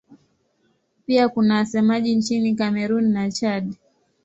[1.05, 3.75] Pia kuna wasemaji nchini Kamerun na Chad.